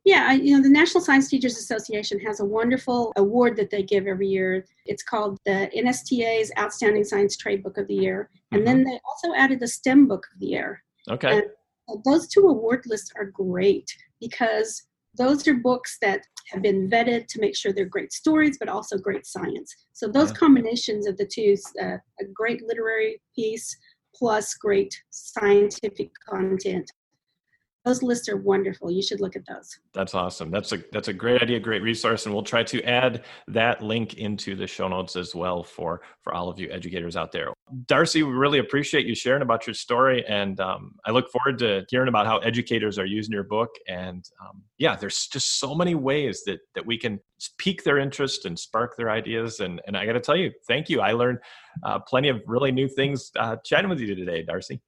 Yeah, 0.03 0.25
I, 0.29 0.33
you 0.33 0.57
know, 0.57 0.63
the 0.63 0.69
National 0.69 1.03
Science 1.03 1.29
Teachers 1.29 1.57
Association 1.57 2.19
has 2.21 2.39
a 2.39 2.45
wonderful 2.45 3.13
award 3.17 3.55
that 3.57 3.69
they 3.69 3.83
give 3.83 4.07
every 4.07 4.27
year. 4.27 4.65
It's 4.87 5.03
called 5.03 5.37
the 5.45 5.69
NSTA's 5.77 6.51
Outstanding 6.57 7.03
Science 7.03 7.37
Trade 7.37 7.61
Book 7.61 7.77
of 7.77 7.87
the 7.87 7.93
Year. 7.93 8.31
And 8.51 8.65
then 8.65 8.79
mm-hmm. 8.79 8.89
they 8.89 8.99
also 9.07 9.35
added 9.35 9.59
the 9.59 9.67
STEM 9.67 10.07
Book 10.07 10.25
of 10.33 10.39
the 10.39 10.47
Year. 10.47 10.83
Okay. 11.07 11.43
And 11.87 12.03
those 12.03 12.27
two 12.27 12.47
award 12.47 12.83
lists 12.87 13.11
are 13.15 13.25
great 13.25 13.95
because 14.19 14.87
those 15.15 15.47
are 15.47 15.55
books 15.55 15.97
that 16.01 16.21
have 16.49 16.61
been 16.61 16.89
vetted 16.89 17.27
to 17.27 17.39
make 17.39 17.55
sure 17.55 17.71
they're 17.71 17.85
great 17.85 18.11
stories, 18.11 18.57
but 18.57 18.69
also 18.69 18.97
great 18.97 19.25
science. 19.25 19.73
So 19.93 20.07
those 20.07 20.29
Yeah. 20.29 20.35
combinations 20.35 21.07
of 21.07 21.17
the 21.17 21.25
two, 21.25 21.55
uh, 21.81 21.97
a 22.19 22.25
great 22.33 22.61
literary 22.63 23.21
piece 23.35 23.75
plus 24.13 24.53
great 24.55 24.93
scientific 25.09 26.11
content, 26.27 26.91
those 27.83 28.03
lists 28.03 28.29
are 28.29 28.37
wonderful. 28.37 28.91
You 28.91 29.01
should 29.01 29.21
look 29.21 29.35
at 29.35 29.45
those. 29.47 29.79
That's 29.93 30.13
awesome. 30.13 30.51
That's 30.51 30.71
a 30.71 30.83
that's 30.91 31.07
a 31.07 31.13
great 31.13 31.41
idea, 31.41 31.59
great 31.59 31.81
resource, 31.81 32.25
and 32.25 32.33
we'll 32.33 32.43
try 32.43 32.63
to 32.63 32.83
add 32.83 33.23
that 33.47 33.81
link 33.81 34.15
into 34.15 34.55
the 34.55 34.67
show 34.67 34.87
notes 34.87 35.15
as 35.15 35.33
well 35.33 35.63
for 35.63 36.01
for 36.21 36.33
all 36.33 36.47
of 36.47 36.59
you 36.59 36.69
educators 36.69 37.15
out 37.15 37.31
there. 37.31 37.51
Darcy, 37.87 38.21
we 38.21 38.33
really 38.33 38.59
appreciate 38.59 39.07
you 39.07 39.15
sharing 39.15 39.41
about 39.41 39.65
your 39.65 39.73
story, 39.73 40.23
and 40.27 40.59
um, 40.59 40.93
I 41.05 41.11
look 41.11 41.31
forward 41.31 41.57
to 41.59 41.83
hearing 41.89 42.07
about 42.07 42.27
how 42.27 42.37
educators 42.39 42.99
are 42.99 43.05
using 43.05 43.33
your 43.33 43.43
book. 43.43 43.71
And 43.87 44.23
um, 44.41 44.61
yeah, 44.77 44.95
there's 44.95 45.27
just 45.27 45.59
so 45.59 45.73
many 45.73 45.95
ways 45.95 46.43
that 46.45 46.59
that 46.75 46.85
we 46.85 46.99
can 46.99 47.19
pique 47.57 47.83
their 47.83 47.97
interest 47.97 48.45
and 48.45 48.57
spark 48.59 48.95
their 48.95 49.09
ideas. 49.09 49.59
And 49.59 49.81
and 49.87 49.97
I 49.97 50.05
got 50.05 50.13
to 50.13 50.19
tell 50.19 50.37
you, 50.37 50.51
thank 50.67 50.87
you. 50.87 51.01
I 51.01 51.13
learned 51.13 51.39
uh, 51.83 51.97
plenty 51.99 52.29
of 52.29 52.41
really 52.45 52.71
new 52.71 52.87
things 52.87 53.31
uh, 53.39 53.55
chatting 53.65 53.89
with 53.89 53.99
you 53.99 54.13
today, 54.13 54.43
Darcy. 54.43 54.81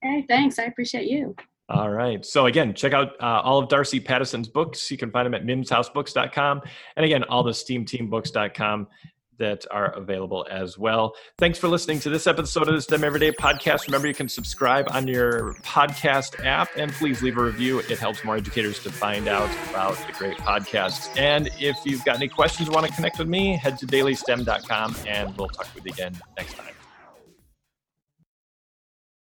Hey, 0.00 0.24
thanks. 0.26 0.58
I 0.58 0.62
appreciate 0.64 1.06
you. 1.06 1.36
All 1.70 1.90
right. 1.90 2.26
So 2.26 2.46
again, 2.46 2.74
check 2.74 2.92
out 2.92 3.12
uh, 3.20 3.42
all 3.44 3.58
of 3.58 3.68
Darcy 3.68 4.00
Pattison's 4.00 4.48
books. 4.48 4.90
You 4.90 4.96
can 4.96 5.10
find 5.10 5.24
them 5.24 5.34
at 5.34 5.44
mimshousebooks.com. 5.44 6.62
And 6.96 7.06
again, 7.06 7.22
all 7.24 7.42
the 7.44 7.52
steamteambooks.com. 7.52 8.88
that 9.38 9.64
are 9.70 9.92
available 9.92 10.46
as 10.50 10.76
well. 10.76 11.14
Thanks 11.38 11.58
for 11.58 11.66
listening 11.66 11.98
to 12.00 12.10
this 12.10 12.26
episode 12.26 12.68
of 12.68 12.74
the 12.74 12.82
STEM 12.82 13.04
Everyday 13.04 13.32
podcast. 13.32 13.86
Remember, 13.86 14.06
you 14.06 14.12
can 14.14 14.28
subscribe 14.28 14.86
on 14.90 15.08
your 15.08 15.54
podcast 15.62 16.44
app 16.44 16.68
and 16.76 16.92
please 16.92 17.22
leave 17.22 17.38
a 17.38 17.42
review. 17.42 17.78
It 17.78 17.98
helps 17.98 18.22
more 18.22 18.36
educators 18.36 18.80
to 18.80 18.90
find 18.92 19.28
out 19.28 19.48
about 19.70 19.96
the 20.06 20.12
great 20.12 20.36
podcasts. 20.36 21.08
And 21.16 21.48
if 21.58 21.76
you've 21.86 22.04
got 22.04 22.16
any 22.16 22.28
questions 22.28 22.68
or 22.68 22.72
want 22.72 22.86
to 22.88 22.92
connect 22.92 23.18
with 23.18 23.28
me, 23.28 23.56
head 23.56 23.78
to 23.78 23.86
dailystem.com 23.86 24.96
and 25.06 25.34
we'll 25.38 25.48
talk 25.48 25.74
with 25.74 25.86
you 25.86 25.92
again 25.92 26.14
next 26.36 26.54
time. 26.54 26.79